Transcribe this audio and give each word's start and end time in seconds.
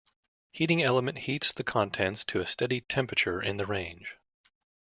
Heating 0.49 0.81
element 0.81 1.19
heats 1.19 1.53
the 1.53 1.63
contents 1.63 2.23
to 2.25 2.39
a 2.39 2.47
steady 2.47 2.81
temperature 2.81 3.39
in 3.39 3.57
the 3.57 3.67
range. 3.67 4.17